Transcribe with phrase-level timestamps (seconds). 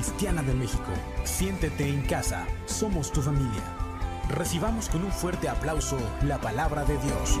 [0.00, 0.94] Cristiana de México.
[1.24, 3.62] Siéntete en casa, somos tu familia.
[4.30, 7.38] Recibamos con un fuerte aplauso la palabra de Dios.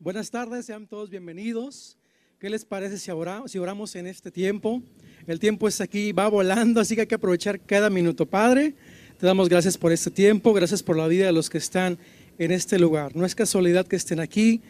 [0.00, 1.96] Buenas tardes, sean todos bienvenidos.
[2.40, 4.82] ¿Qué les parece si, oramos, si oramos en este tiempo?
[5.28, 8.26] El tiempo es aquí, va volando, así que hay que aprovechar cada minuto.
[8.26, 8.74] Padre,
[9.18, 11.96] te damos gracias por este tiempo, gracias por la vida de los que están
[12.40, 13.14] en este lugar.
[13.14, 14.62] No es casualidad que estén aquí,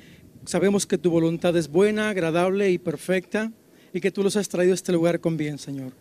[0.45, 3.53] sabemos que tu voluntad es buena, agradable y perfecta
[3.95, 5.93] y que tú los has traído a este lugar con bien, Señor.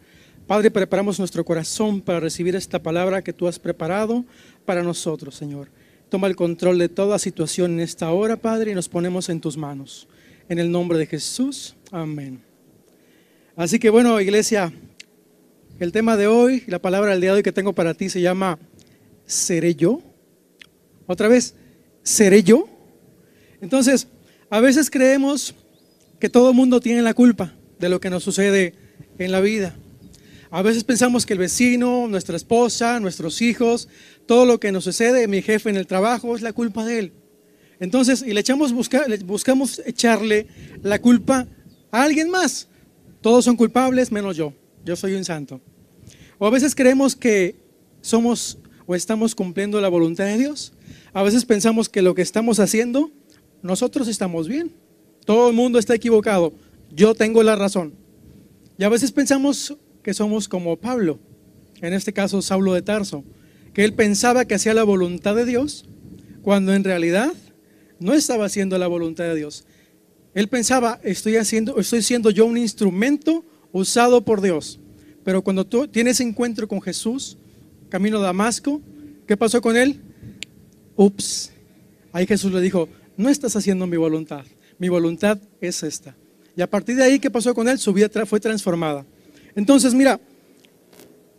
[0.48, 4.26] Padre, preparamos nuestro corazón para recibir esta palabra que tú has preparado
[4.66, 5.70] para nosotros, Señor.
[6.10, 9.56] Toma el control de toda situación en esta hora, Padre, y nos ponemos en tus
[9.56, 10.08] manos.
[10.50, 12.42] En el nombre de Jesús, amén.
[13.56, 14.74] Así que bueno, iglesia,
[15.80, 18.22] el tema de hoy, la palabra del día de hoy que tengo para ti se
[18.22, 18.58] llama
[19.28, 20.02] ¿Seré yo?
[21.10, 21.56] Otra vez,
[22.04, 22.70] ¿seré yo?
[23.62, 24.08] Entonces,
[24.52, 25.56] a veces creemos
[26.20, 28.76] que todo el mundo tiene la culpa de lo que nos sucede
[29.18, 29.76] en la vida.
[30.52, 33.90] A veces pensamos que el vecino, nuestra esposa, nuestros hijos,
[34.28, 37.14] todo lo que nos sucede, mi jefe en el trabajo, es la culpa de él.
[37.80, 40.46] Entonces, y le, echamos buscar, le buscamos echarle
[40.84, 41.48] la culpa
[41.90, 42.68] a alguien más.
[43.22, 44.54] Todos son culpables menos yo.
[44.86, 45.60] Yo soy un santo.
[46.38, 47.56] O a veces creemos que
[48.00, 50.74] somos o estamos cumpliendo la voluntad de Dios.
[51.14, 53.12] A veces pensamos que lo que estamos haciendo,
[53.62, 54.72] nosotros estamos bien.
[55.26, 56.54] Todo el mundo está equivocado.
[56.92, 57.94] Yo tengo la razón.
[58.78, 61.20] Y a veces pensamos que somos como Pablo,
[61.82, 63.24] en este caso Saulo de Tarso,
[63.74, 65.86] que él pensaba que hacía la voluntad de Dios,
[66.42, 67.34] cuando en realidad
[68.00, 69.66] no estaba haciendo la voluntad de Dios.
[70.34, 74.80] Él pensaba, estoy haciendo, estoy siendo yo un instrumento usado por Dios.
[75.24, 77.38] Pero cuando tú tienes encuentro con Jesús,
[77.90, 78.82] camino a Damasco,
[79.28, 80.02] ¿qué pasó con él?
[81.00, 81.54] Ups.
[82.12, 84.44] Ahí Jesús le dijo, no estás haciendo mi voluntad,
[84.78, 86.14] mi voluntad es esta.
[86.58, 87.80] Y a partir de ahí, ¿qué pasó con él?
[87.80, 89.06] Su vida fue transformada.
[89.56, 90.20] Entonces, mira,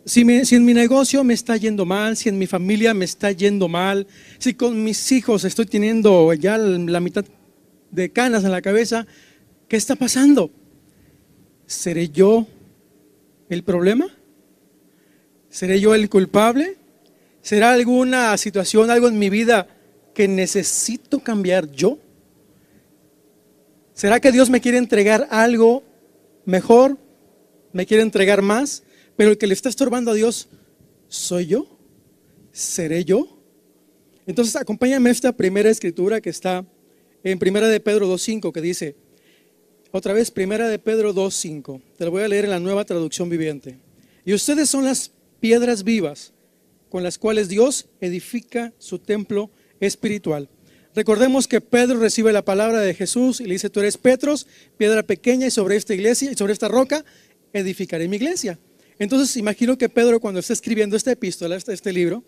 [0.03, 3.31] si, si, en mi negocio me está yendo mal, si en mi familia me está
[3.31, 4.07] yendo mal,
[4.39, 7.23] si con mis hijos estoy teniendo ya la mitad
[7.91, 9.05] de canas en la cabeza,
[9.67, 10.49] ¿qué está pasando?
[11.67, 12.47] ¿Seré yo
[13.47, 14.07] el problema?
[15.51, 16.80] ¿Seré yo el culpable?
[17.41, 19.67] ¿Será alguna situación, algo en mi vida
[20.13, 21.97] que necesito cambiar yo?
[23.93, 25.83] ¿Será que Dios me quiere entregar algo
[26.45, 26.97] mejor?
[27.73, 28.83] ¿Me quiere entregar más?
[29.15, 30.49] Pero el que le está estorbando a Dios,
[31.07, 31.67] ¿soy yo?
[32.51, 33.39] ¿Seré yo?
[34.27, 36.63] Entonces acompáñame a esta primera escritura que está
[37.23, 38.95] en Primera de Pedro 2.5 que dice,
[39.91, 41.81] otra vez, Primera de Pedro 2.5.
[41.97, 43.77] Te lo voy a leer en la nueva traducción viviente.
[44.23, 46.33] Y ustedes son las piedras vivas
[46.91, 50.49] con las cuales Dios edifica su templo espiritual.
[50.93, 54.45] Recordemos que Pedro recibe la palabra de Jesús y le dice, tú eres Petros,
[54.77, 57.05] piedra pequeña, y sobre esta iglesia y sobre esta roca
[57.53, 58.59] edificaré mi iglesia.
[58.99, 62.25] Entonces imagino que Pedro cuando está escribiendo esta epístola, este, este libro,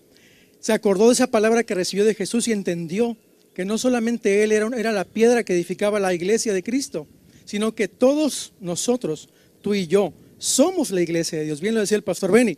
[0.61, 3.17] se acordó de esa palabra que recibió de Jesús y entendió
[3.53, 7.05] que no solamente él era, era la piedra que edificaba la iglesia de Cristo,
[7.43, 9.27] sino que todos nosotros,
[9.61, 11.59] tú y yo, somos la iglesia de Dios.
[11.59, 12.57] Bien lo decía el pastor Benny,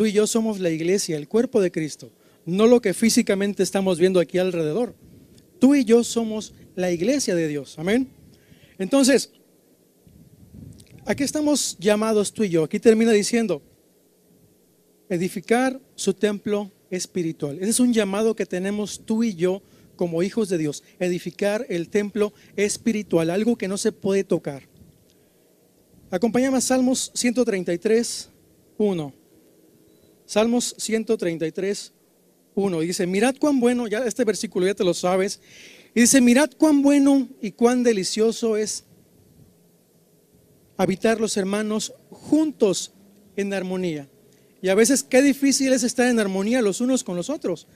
[0.00, 2.10] tú y yo somos la iglesia, el cuerpo de Cristo,
[2.46, 4.94] no lo que físicamente estamos viendo aquí alrededor.
[5.58, 7.78] Tú y yo somos la iglesia de Dios.
[7.78, 8.08] Amén.
[8.78, 9.30] Entonces,
[11.04, 12.64] aquí estamos llamados tú y yo.
[12.64, 13.60] Aquí termina diciendo,
[15.10, 17.58] edificar su templo espiritual.
[17.60, 19.60] Ese es un llamado que tenemos tú y yo
[19.96, 24.62] como hijos de Dios, edificar el templo espiritual, algo que no se puede tocar.
[26.10, 28.30] Acompáñame a Salmos 133,
[28.78, 29.19] 1.
[30.30, 31.92] Salmos 133,
[32.54, 32.80] 1.
[32.82, 35.40] Dice, mirad cuán bueno, ya este versículo ya te lo sabes.
[35.92, 38.84] Y dice, mirad cuán bueno y cuán delicioso es
[40.76, 42.92] habitar los hermanos juntos
[43.34, 44.08] en armonía.
[44.62, 47.66] Y a veces qué difícil es estar en armonía los unos con los otros.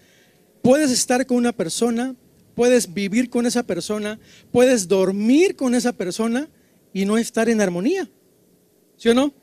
[0.62, 2.14] Puedes estar con una persona,
[2.54, 4.20] puedes vivir con esa persona,
[4.52, 6.48] puedes dormir con esa persona
[6.92, 8.08] y no estar en armonía.
[8.96, 9.34] ¿Sí o no?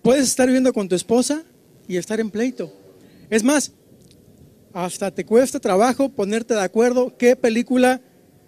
[0.00, 1.44] Puedes estar viviendo con tu esposa
[1.92, 2.72] y estar en pleito.
[3.28, 3.72] Es más,
[4.72, 8.00] hasta te cuesta trabajo ponerte de acuerdo qué película,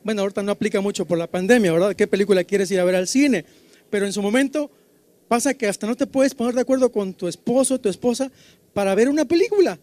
[0.03, 1.95] bueno, ahorita no aplica mucho por la pandemia, ¿verdad?
[1.95, 3.45] ¿Qué película quieres ir a ver al cine?
[3.91, 4.71] Pero en su momento
[5.29, 8.33] pasa que hasta no te puedes poner de acuerdo con tu esposo tu esposa
[8.73, 9.79] para ver una película.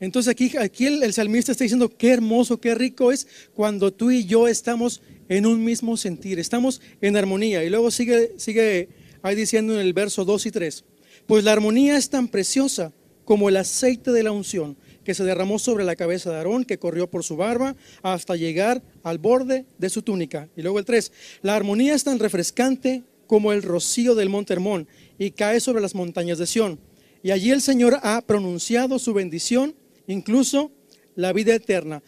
[0.00, 4.26] Entonces aquí, aquí el, salmista está diciendo, qué hermoso, qué rico es cuando tú y
[4.26, 7.64] yo estamos en un mismo sentir, estamos en armonía.
[7.64, 8.90] Y luego sigue, sigue
[9.22, 10.84] ahí diciendo en el verso 2 y 3,
[11.28, 12.90] pues la armonía es tan preciosa
[13.26, 16.78] como el aceite de la unción, que se derramó sobre la cabeza de Aarón, que
[16.78, 20.48] corrió por su barba hasta llegar al borde de su túnica.
[20.56, 24.88] Y luego el 3, la armonía es tan refrescante como el rocío del monte Hermón
[25.18, 26.80] y cae sobre las montañas de Sión.
[27.22, 29.74] Y allí el Señor ha pronunciado su bendición,
[30.06, 30.72] incluso
[31.14, 32.02] la vida eterna.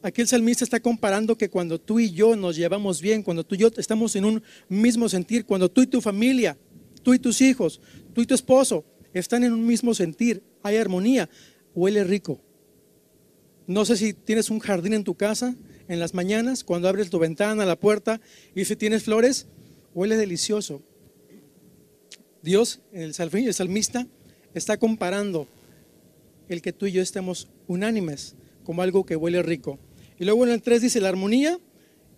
[0.00, 3.54] Aquí el salmista está comparando que cuando tú y yo nos llevamos bien, cuando tú
[3.54, 6.56] y yo estamos en un mismo sentir, cuando tú y tu familia,
[7.02, 7.80] tú y tus hijos,
[8.14, 11.28] tú y tu esposo están en un mismo sentir, hay armonía,
[11.74, 12.40] huele rico.
[13.66, 15.54] No sé si tienes un jardín en tu casa
[15.88, 18.20] en las mañanas, cuando abres tu ventana, la puerta,
[18.54, 19.46] y si tienes flores,
[19.94, 20.82] huele delicioso.
[22.42, 24.06] Dios, el salmista,
[24.54, 25.46] está comparando
[26.48, 28.34] el que tú y yo estemos unánimes
[28.64, 29.78] como algo que huele rico.
[30.18, 31.58] Y luego en el 3 dice, la armonía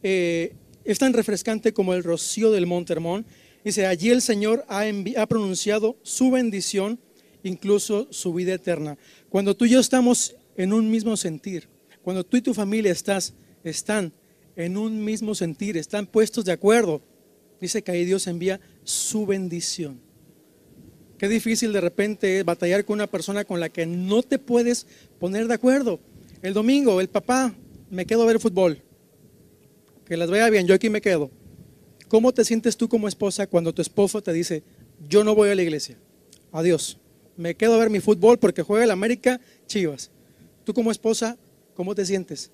[0.02, 0.54] eh,
[0.84, 3.26] es tan refrescante como el rocío del monte Hermón.
[3.64, 4.84] Dice, allí el Señor ha,
[5.16, 7.00] ha pronunciado su bendición,
[7.42, 8.98] incluso su vida eterna.
[9.30, 11.68] Cuando tú y yo estamos en un mismo sentir,
[12.02, 13.32] cuando tú y tu familia estás,
[13.64, 14.12] están
[14.54, 17.00] en un mismo sentir, están puestos de acuerdo,
[17.58, 19.98] dice que ahí Dios envía su bendición.
[21.16, 24.86] Qué difícil de repente batallar con una persona con la que no te puedes
[25.18, 26.00] poner de acuerdo.
[26.42, 27.54] El domingo, el papá
[27.88, 28.82] me quedo a ver fútbol.
[30.04, 31.30] Que las vea bien, yo aquí me quedo.
[32.08, 34.62] ¿Cómo te sientes tú como esposa cuando tu esposo te dice,
[35.08, 35.96] yo no voy a la iglesia?
[36.52, 36.98] Adiós.
[37.36, 40.10] Me quedo a ver mi fútbol porque juega el América Chivas.
[40.64, 41.36] Tú como esposa,
[41.74, 42.50] ¿cómo te sientes?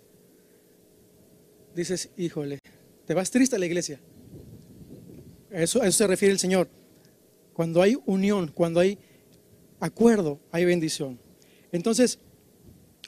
[1.75, 2.59] Dices, híjole,
[3.07, 4.01] te vas triste a la iglesia.
[5.51, 6.69] Eso, eso se refiere el Señor.
[7.53, 8.99] Cuando hay unión, cuando hay
[9.81, 11.19] acuerdo, hay bendición.
[11.73, 12.19] Entonces,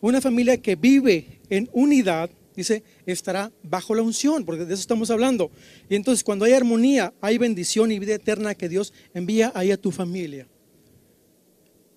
[0.00, 5.10] una familia que vive en unidad, dice, estará bajo la unción, porque de eso estamos
[5.10, 5.50] hablando.
[5.88, 9.76] Y entonces cuando hay armonía, hay bendición y vida eterna que Dios envía ahí a
[9.76, 10.46] tu familia.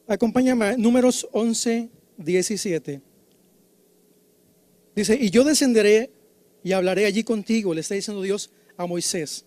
[0.08, 3.02] Acompáñame, números 11, 17.
[4.96, 6.12] Dice, y yo descenderé
[6.64, 9.46] y hablaré allí contigo, le está diciendo Dios a Moisés,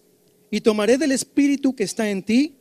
[0.50, 2.54] y tomaré del espíritu que está en ti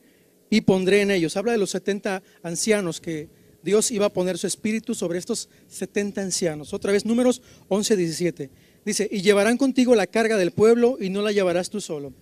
[0.50, 1.36] y pondré en ellos.
[1.36, 3.28] Habla de los 70 ancianos que
[3.62, 6.72] Dios iba a poner su espíritu sobre estos 70 ancianos.
[6.72, 8.50] Otra vez, números 11, 17.
[8.84, 12.12] Dice, y llevarán contigo la carga del pueblo y no la llevarás tú solo.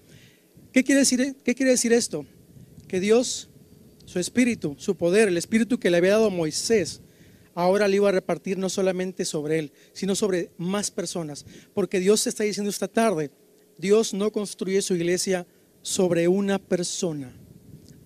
[0.73, 2.27] ¿Qué quiere decir, qué quiere decir esto?
[2.89, 3.49] Que Dios,
[4.05, 7.03] su espíritu, su poder, el espíritu que le había dado Moisés,
[7.55, 11.47] ahora le iba a repartir no solamente sobre él, sino sobre más personas.
[11.75, 13.31] Porque Dios está diciendo esta tarde,
[13.79, 15.47] Dios no construye su iglesia
[15.83, 17.33] sobre una persona.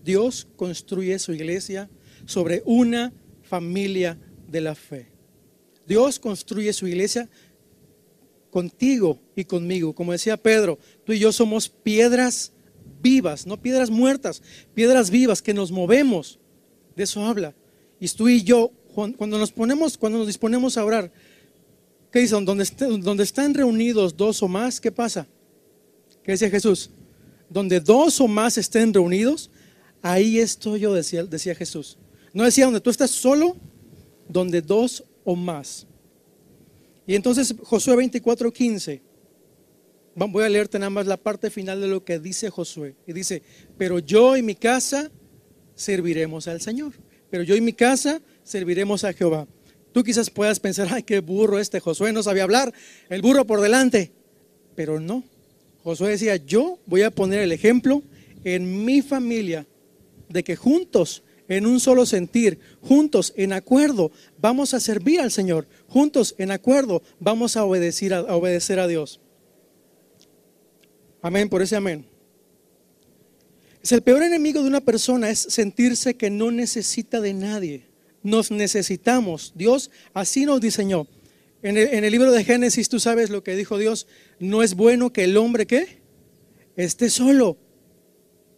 [0.05, 1.89] Dios construye su iglesia
[2.27, 3.13] sobre una
[3.43, 4.19] familia
[4.49, 5.07] de la fe.
[5.87, 7.29] Dios construye su iglesia
[8.51, 9.95] contigo y conmigo.
[9.95, 12.53] Como decía Pedro, tú y yo somos piedras
[13.03, 14.43] vivas, no piedras muertas,
[14.75, 16.39] piedras vivas que nos movemos.
[16.97, 17.55] De eso habla.
[17.99, 21.13] Y tú y yo, cuando nos ponemos, cuando nos disponemos a orar,
[22.11, 22.45] ¿qué dicen?
[22.45, 25.27] Donde, están reunidos dos o más, ¿qué pasa?
[26.23, 26.91] ¿Qué decía Jesús?
[27.49, 29.51] Donde dos o más estén reunidos,
[30.03, 31.99] ahí estoy yo, decía Jesús.
[32.33, 33.57] No decía donde tú estás solo,
[34.29, 35.87] donde dos o más.
[37.07, 39.03] Y entonces Josué 24, 15.
[40.15, 42.95] Voy a leerte nada más la parte final de lo que dice Josué.
[43.07, 43.43] Y dice,
[43.79, 45.11] pero yo y mi casa
[45.75, 46.93] serviremos al Señor.
[47.31, 49.47] Pero yo y mi casa serviremos a Jehová.
[49.93, 52.73] Tú quizás puedas pensar, ay, qué burro este Josué, no sabía hablar,
[53.09, 54.13] el burro por delante.
[54.77, 55.25] Pero no.
[55.83, 58.03] Josué decía, yo voy a poner el ejemplo
[58.45, 59.67] en mi familia
[60.29, 65.67] de que juntos en un solo sentir, juntos en acuerdo, vamos a servir al Señor,
[65.89, 69.21] juntos en acuerdo, vamos a obedecer a, obedecer a Dios.
[71.21, 72.07] Amén, por ese amén.
[73.83, 77.89] Es el peor enemigo de una persona es sentirse que no necesita de nadie.
[78.23, 79.53] Nos necesitamos.
[79.57, 81.09] Dios así nos diseñó.
[81.63, 84.07] En el, libro de Génesis tú sabes lo que dijo Dios.
[84.39, 85.99] No es bueno que el hombre ¿qué?
[86.77, 87.59] esté solo.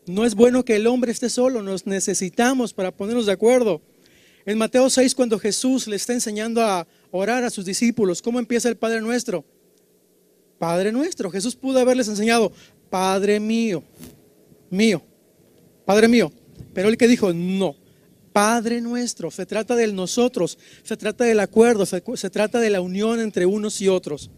[0.06, 3.80] No es bueno que el hombre esté solo, nos necesitamos para ponernos de acuerdo.
[4.44, 8.68] En Mateo 6, cuando Jesús le está enseñando a orar a sus discípulos, ¿cómo empieza
[8.68, 9.44] el Padre nuestro?
[10.58, 11.30] Padre nuestro.
[11.30, 12.52] Jesús pudo haberles enseñado,
[12.90, 13.84] Padre mío,
[14.70, 15.02] mío,
[15.84, 16.32] Padre mío.
[16.74, 17.76] Pero él que dijo, no,
[18.32, 19.30] Padre nuestro.
[19.30, 23.80] Se trata del nosotros, se trata del acuerdo, se trata de la unión entre unos
[23.80, 24.30] y otros.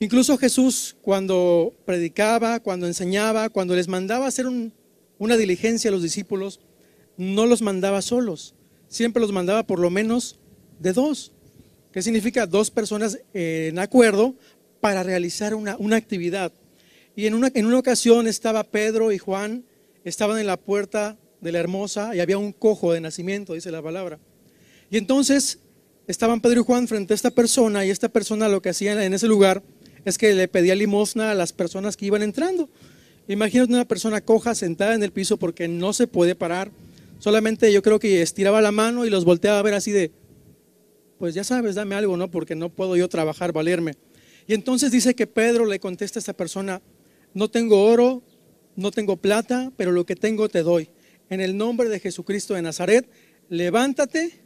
[0.00, 4.46] Incluso Jesús cuando predicaba, cuando enseñaba, cuando les mandaba hacer
[5.18, 6.60] una diligencia a los discípulos,
[7.16, 8.54] no los mandaba solos,
[8.88, 10.38] siempre los mandaba por lo menos
[10.78, 11.32] de dos.
[11.92, 12.46] ¿Qué significa?
[12.46, 14.36] Dos personas en acuerdo
[14.80, 16.52] para realizar una, actividad.
[17.16, 19.64] Y en una, en una ocasión estaba Pedro y Juan,
[20.04, 23.82] estaban en la puerta de la hermosa y había un cojo de nacimiento, dice la
[23.82, 24.20] palabra.
[24.90, 25.58] Y entonces
[26.06, 29.12] estaban Pedro y Juan frente a esta persona y esta persona lo que hacía en
[29.12, 29.64] ese lugar
[30.08, 32.68] es que le pedía limosna a las personas que iban entrando.
[33.28, 36.70] Imagínate una persona coja sentada en el piso porque no se puede parar.
[37.18, 40.10] Solamente yo creo que estiraba la mano y los volteaba a ver así de,
[41.18, 42.30] pues ya sabes, dame algo, ¿no?
[42.30, 43.94] Porque no puedo yo trabajar, valerme.
[44.46, 46.80] Y entonces dice que Pedro le contesta a esta persona,
[47.34, 48.22] no tengo oro,
[48.76, 50.88] no tengo plata, pero lo que tengo te doy.
[51.28, 53.06] En el nombre de Jesucristo de Nazaret,
[53.50, 54.40] levántate.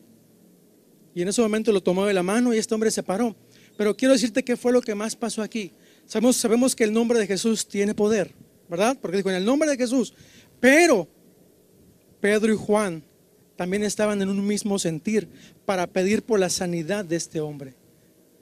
[1.15, 3.37] Y en ese momento lo tomó de la mano y este hombre se paró.
[3.77, 5.73] Pero quiero decirte qué fue lo que más pasó aquí.
[6.07, 8.33] Sabemos, sabemos que el nombre de Jesús tiene poder,
[8.69, 8.99] ¿verdad?
[9.01, 10.15] Porque dijo en el nombre de Jesús.
[10.61, 11.09] Pero
[12.21, 13.03] Pedro y Juan
[13.57, 15.29] también estaban en un mismo sentir
[15.65, 17.75] para pedir por la sanidad de este hombre.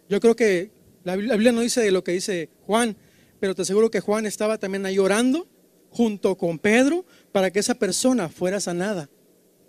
[0.08, 0.70] Yo creo que
[1.04, 2.96] la Biblia no dice lo que dice Juan,
[3.38, 5.48] pero te aseguro que Juan estaba también ahí orando
[5.90, 9.08] junto con Pedro para que esa persona fuera sanada.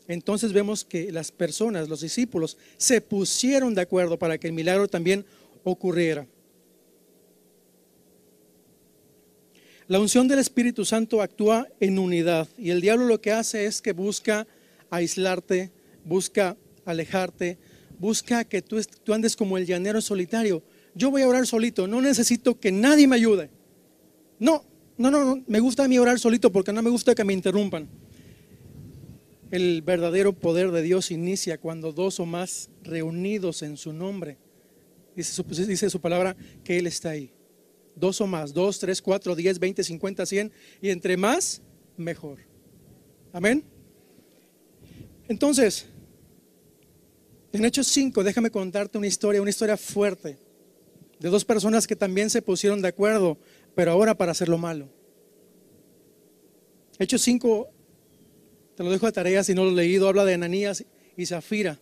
[0.07, 4.87] Entonces vemos que las personas, los discípulos, se pusieron de acuerdo para que el milagro
[4.87, 5.25] también
[5.63, 6.27] ocurriera.
[9.87, 13.81] La unción del Espíritu Santo actúa en unidad y el diablo lo que hace es
[13.81, 14.47] que busca
[14.89, 15.71] aislarte,
[16.05, 17.57] busca alejarte,
[17.99, 18.77] busca que tú,
[19.13, 20.63] andes como el llanero solitario
[20.93, 23.49] yo voy a orar solito, no necesito que nadie me ayude.
[24.39, 24.63] No,
[24.97, 27.87] no, no, me gusta a mí orar solito porque no me gusta que me interrumpan.
[29.51, 34.37] El verdadero poder de Dios inicia cuando dos o más reunidos en su nombre.
[35.15, 37.33] Dice su, dice su palabra que Él está ahí.
[37.95, 40.51] Dos o más, dos, tres, cuatro, diez, veinte, cincuenta, cien.
[40.81, 41.61] Y entre más,
[41.97, 42.39] mejor.
[43.33, 43.63] Amén.
[45.27, 45.85] Entonces,
[47.53, 50.37] en Hechos 5, déjame contarte una historia, una historia fuerte
[51.19, 53.37] de dos personas que también se pusieron de acuerdo,
[53.75, 54.89] pero ahora para hacer lo malo.
[56.97, 57.69] Hechos 5,
[58.75, 60.83] te lo dejo de tarea si no lo he leído, habla de Ananías
[61.15, 61.79] y Zafira.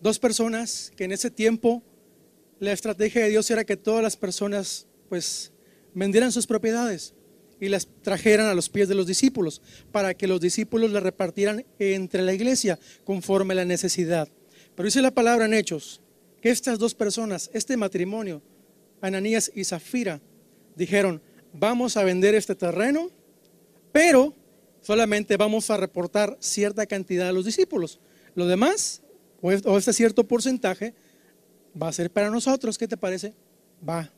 [0.00, 1.82] Dos personas que en ese tiempo
[2.60, 5.50] la estrategia de Dios era que todas las personas pues
[5.94, 7.14] vendieran sus propiedades
[7.58, 11.64] y las trajeran a los pies de los discípulos para que los discípulos las repartieran
[11.78, 14.28] entre la iglesia conforme a la necesidad.
[14.74, 16.02] Pero dice la palabra en Hechos
[16.42, 18.42] que estas dos personas, este matrimonio,
[19.00, 20.20] Ananías y Zafira
[20.76, 21.22] dijeron,
[21.54, 23.10] vamos a vender este terreno,
[23.90, 24.34] pero
[24.82, 28.00] solamente vamos a reportar cierta cantidad a los discípulos.
[28.34, 29.02] Lo demás,
[29.40, 30.94] o este cierto porcentaje,
[31.80, 32.78] va a ser para nosotros.
[32.78, 33.34] ¿Qué te parece?
[33.86, 34.10] Va.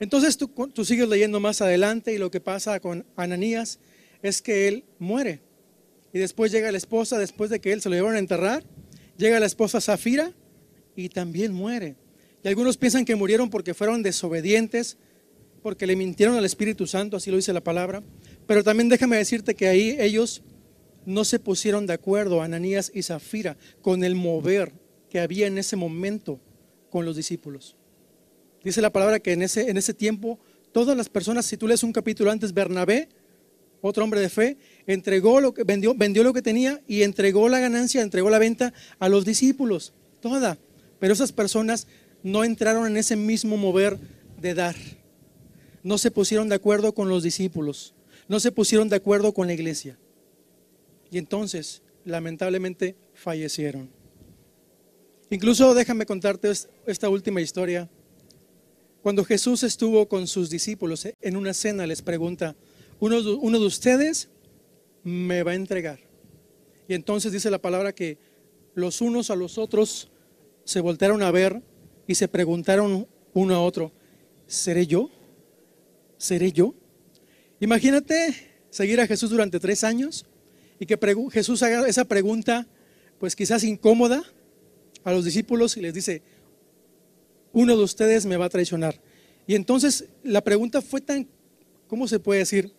[0.00, 0.50] Entonces tú,
[0.84, 3.78] sigues leyendo más adelante y lo que pasa con Ananías
[4.22, 5.42] es que él muere.
[6.12, 8.64] Y después llega la esposa, después de que él se lo llevaron a enterrar,
[9.18, 10.32] llega la esposa Zafira
[10.96, 11.96] y también muere.
[12.42, 14.96] Y algunos piensan que murieron porque fueron desobedientes,
[15.62, 18.02] porque le mintieron al Espíritu Santo, así lo dice la palabra.
[18.46, 20.42] Pero también déjame decirte que ahí ellos
[21.04, 24.72] no se pusieron de acuerdo, Ananías y Zafira, con el mover
[25.10, 26.40] que había en ese momento
[26.90, 27.76] con los discípulos.
[28.62, 30.38] Dice la palabra que en ese, en ese tiempo
[30.72, 33.08] todas las personas, si tú lees un capítulo antes, Bernabé,
[33.80, 37.60] otro hombre de fe, entregó lo que vendió, vendió lo que tenía y entregó la
[37.60, 40.58] ganancia, entregó la venta a los discípulos, toda.
[40.98, 41.86] Pero esas personas
[42.22, 43.98] no entraron en ese mismo mover
[44.38, 44.76] de dar.
[45.82, 47.94] No se pusieron de acuerdo con los discípulos,
[48.28, 49.98] no se pusieron de acuerdo con la iglesia.
[51.10, 53.99] Y entonces, lamentablemente, fallecieron.
[55.32, 56.50] Incluso déjame contarte
[56.86, 57.88] esta última historia.
[59.00, 62.56] Cuando Jesús estuvo con sus discípulos en una cena, les pregunta,
[62.98, 64.28] uno, uno de ustedes
[65.04, 66.00] me va a entregar.
[66.88, 68.18] Y entonces dice la palabra que
[68.74, 70.10] los unos a los otros
[70.64, 71.62] se voltearon a ver
[72.08, 73.92] y se preguntaron uno a otro,
[74.48, 75.10] ¿seré yo?
[76.18, 76.74] ¿Seré yo?
[77.60, 78.34] Imagínate
[78.68, 80.26] seguir a Jesús durante tres años
[80.80, 80.98] y que
[81.30, 82.66] Jesús haga esa pregunta,
[83.20, 84.24] pues quizás incómoda
[85.04, 86.22] a los discípulos y les dice,
[87.52, 89.00] uno de ustedes me va a traicionar.
[89.46, 91.28] Y entonces la pregunta fue tan,
[91.88, 92.72] ¿cómo se puede decir?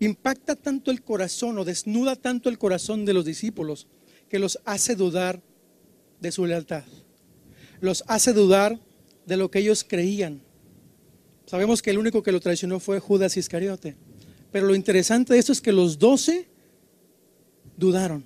[0.00, 3.86] Impacta tanto el corazón o desnuda tanto el corazón de los discípulos
[4.28, 5.40] que los hace dudar
[6.20, 6.84] de su lealtad
[7.80, 8.78] los hace dudar
[9.26, 10.40] de lo que ellos creían.
[11.46, 13.96] Sabemos que el único que lo traicionó fue Judas Iscariote.
[14.50, 16.48] Pero lo interesante de esto es que los doce
[17.76, 18.24] dudaron.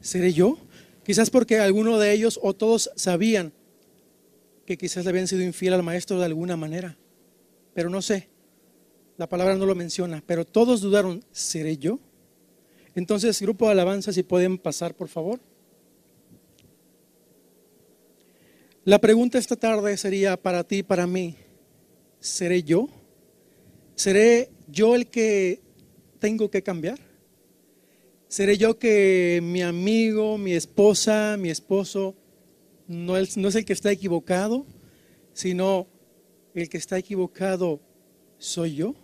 [0.00, 0.58] ¿Seré yo?
[1.04, 3.52] Quizás porque alguno de ellos o todos sabían
[4.66, 6.96] que quizás le habían sido infiel al maestro de alguna manera.
[7.74, 8.28] Pero no sé,
[9.16, 12.00] la palabra no lo menciona, pero todos dudaron, ¿seré yo?
[12.94, 15.40] Entonces, grupo de alabanza, si pueden pasar, por favor.
[18.84, 21.36] La pregunta esta tarde sería para ti, para mí,
[22.20, 22.88] ¿seré yo?
[23.94, 25.60] ¿Seré yo el que
[26.18, 26.98] tengo que cambiar?
[28.28, 32.14] ¿Seré yo que mi amigo, mi esposa, mi esposo
[32.88, 34.66] no es, no es el que está equivocado,
[35.32, 35.86] sino
[36.54, 37.80] el que está equivocado
[38.38, 38.94] soy yo.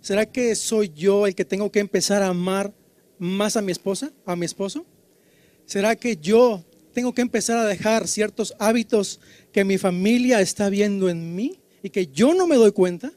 [0.00, 2.72] ¿Será que soy yo el que tengo que empezar a amar
[3.18, 4.84] más a mi esposa, a mi esposo?
[5.64, 9.20] ¿Será que yo tengo que empezar a dejar ciertos hábitos
[9.52, 13.12] que mi familia está viendo en mí y que yo no me doy cuenta?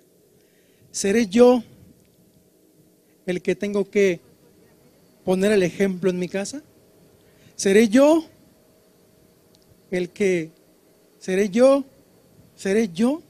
[0.91, 1.63] ¿Seré yo
[3.25, 4.19] el que tengo que
[5.25, 6.61] poner el ejemplo en mi casa?
[7.55, 8.23] ¿Seré yo
[9.91, 10.51] el que,
[11.19, 11.83] seré yo,
[12.55, 13.21] seré yo?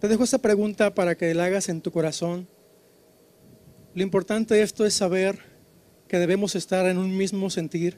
[0.00, 2.46] Te dejo esta pregunta para que la hagas en tu corazón.
[3.94, 5.38] Lo importante de esto es saber
[6.08, 7.96] que debemos estar en un mismo sentir.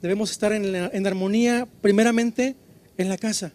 [0.00, 2.56] Debemos estar en, en armonía primeramente
[2.98, 3.52] en la casa.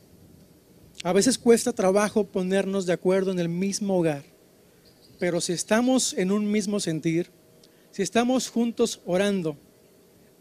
[1.04, 4.24] A veces cuesta trabajo ponernos de acuerdo en el mismo hogar,
[5.20, 7.30] pero si estamos en un mismo sentir,
[7.98, 9.58] si estamos juntos orando,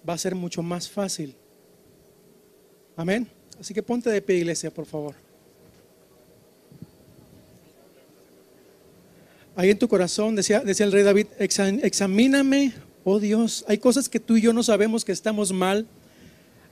[0.07, 1.35] va a ser mucho más fácil.
[2.95, 3.27] Amén.
[3.59, 5.15] Así que ponte de pie, iglesia, por favor.
[9.57, 13.65] Ahí en tu corazón, decía, decía el rey David, examíname, oh Dios.
[13.69, 15.87] Hay cosas que tú y yo no sabemos que estamos mal.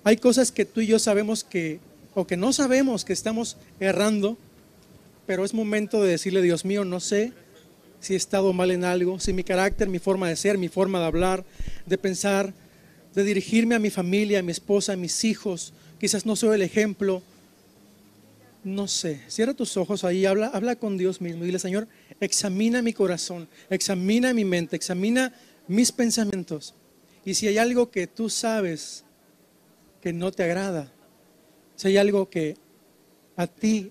[0.03, 1.81] Hay cosas que tú y yo sabemos que
[2.13, 4.37] o que no sabemos que estamos errando,
[5.25, 7.33] pero es momento de decirle, Dios mío, no sé
[8.05, 11.01] si he estado mal en algo, si mi carácter, mi forma de ser, mi forma
[11.01, 11.45] de hablar,
[11.87, 12.53] de pensar,
[13.15, 16.63] de dirigirme a mi familia, a mi esposa, a mis hijos, quizás no soy el
[16.63, 17.23] ejemplo,
[18.63, 19.23] no sé.
[19.29, 21.89] Cierra tus ojos ahí, habla, habla con Dios mismo dile, Señor,
[22.21, 25.33] examina mi corazón, examina mi mente, examina
[25.67, 26.75] mis pensamientos.
[27.25, 29.03] Y si hay algo que tú sabes
[30.03, 30.93] que no te agrada,
[31.75, 32.57] si hay algo que
[33.37, 33.91] a ti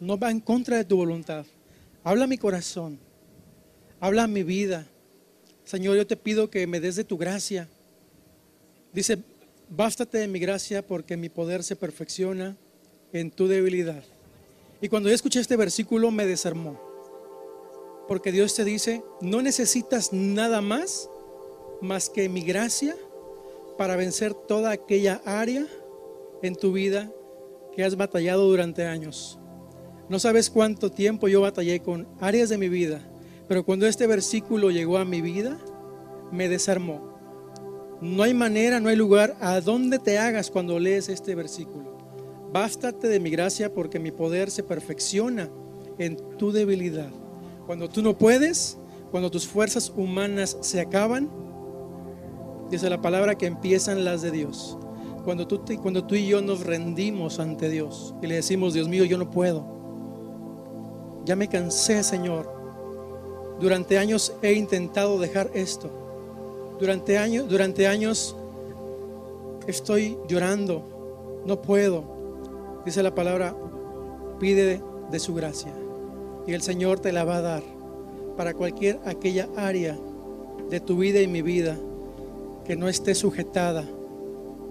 [0.00, 1.46] no va en contra de tu voluntad,
[2.02, 2.98] habla mi corazón,
[4.04, 4.86] habla mi vida.
[5.64, 7.66] Señor, yo te pido que me des de tu gracia.
[8.92, 9.16] Dice,
[9.70, 12.54] bástate de mi gracia porque mi poder se perfecciona
[13.14, 14.04] en tu debilidad.
[14.82, 16.78] Y cuando yo escuché este versículo me desarmó.
[18.06, 21.08] Porque Dios te dice, no necesitas nada más
[21.80, 22.94] más que mi gracia
[23.78, 25.66] para vencer toda aquella área
[26.42, 27.10] en tu vida
[27.74, 29.38] que has batallado durante años.
[30.10, 33.00] No sabes cuánto tiempo yo batallé con áreas de mi vida,
[33.48, 35.58] pero cuando este versículo llegó a mi vida,
[36.32, 37.14] me desarmó.
[38.00, 41.96] No hay manera, no hay lugar a donde te hagas cuando lees este versículo.
[42.52, 45.50] Bástate de mi gracia porque mi poder se perfecciona
[45.98, 47.10] en tu debilidad.
[47.66, 48.78] Cuando tú no puedes,
[49.10, 51.30] cuando tus fuerzas humanas se acaban,
[52.70, 54.78] dice la palabra que empiezan las de Dios.
[55.24, 59.04] Cuando tú, cuando tú y yo nos rendimos ante Dios y le decimos, Dios mío,
[59.04, 59.64] yo no puedo.
[61.24, 62.53] Ya me cansé, Señor.
[63.60, 65.90] Durante años he intentado dejar esto.
[66.78, 68.36] Durante años, durante años
[69.66, 71.42] estoy llorando.
[71.46, 72.04] No puedo.
[72.84, 73.56] Dice la palabra,
[74.38, 75.72] pide de su gracia.
[76.46, 77.62] Y el Señor te la va a dar
[78.36, 79.96] para cualquier aquella área
[80.68, 81.78] de tu vida y mi vida
[82.64, 83.84] que no esté sujetada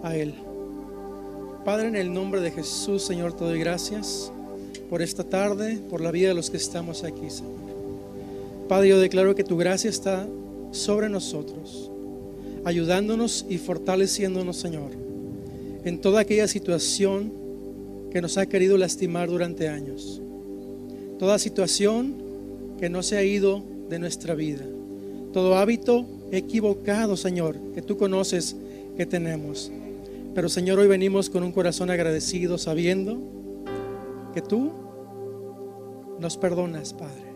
[0.04, 0.36] a Él.
[1.64, 4.32] Padre, en el nombre de Jesús, Señor, te doy gracias
[4.90, 7.73] por esta tarde, por la vida de los que estamos aquí, Señor.
[8.74, 10.28] Padre, yo declaro que tu gracia está
[10.72, 11.92] sobre nosotros,
[12.66, 14.90] ayudándonos y fortaleciéndonos, Señor,
[15.86, 17.32] en toda aquella situación
[18.12, 20.20] que nos ha querido lastimar durante años.
[21.20, 22.16] Toda situación
[22.80, 24.66] que no se ha ido de nuestra vida.
[25.34, 28.56] Todo hábito equivocado, Señor, que tú conoces
[28.98, 29.72] que tenemos.
[30.34, 33.20] Pero Señor, hoy venimos con un corazón agradecido, sabiendo
[34.34, 34.72] que tú
[36.20, 37.33] nos perdonas, Padre.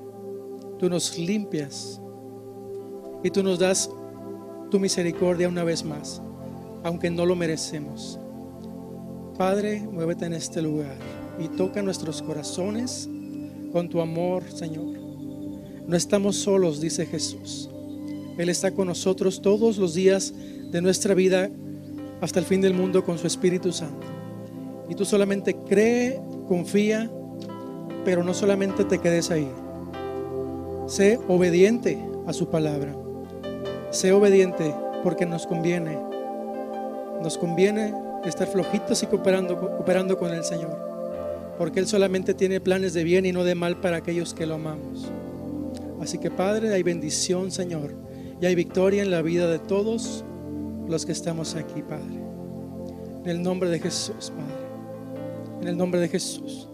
[0.79, 1.99] Tú nos limpias
[3.23, 3.89] y tú nos das
[4.69, 6.21] tu misericordia una vez más,
[6.83, 8.19] aunque no lo merecemos.
[9.37, 10.95] Padre, muévete en este lugar
[11.39, 13.09] y toca nuestros corazones
[13.71, 14.97] con tu amor, Señor.
[15.87, 17.69] No estamos solos, dice Jesús.
[18.37, 20.33] Él está con nosotros todos los días
[20.71, 21.49] de nuestra vida
[22.21, 24.05] hasta el fin del mundo con su Espíritu Santo.
[24.89, 27.11] Y tú solamente cree, confía,
[28.05, 29.49] pero no solamente te quedes ahí.
[30.87, 32.95] Sé obediente a su palabra.
[33.91, 34.73] Sé obediente
[35.03, 35.99] porque nos conviene.
[37.21, 40.77] Nos conviene estar flojitos y cooperando, cooperando con el Señor.
[41.57, 44.55] Porque Él solamente tiene planes de bien y no de mal para aquellos que lo
[44.55, 45.11] amamos.
[45.99, 47.93] Así que Padre, hay bendición, Señor.
[48.39, 50.23] Y hay victoria en la vida de todos
[50.87, 52.21] los que estamos aquí, Padre.
[53.25, 55.61] En el nombre de Jesús, Padre.
[55.63, 56.69] En el nombre de Jesús.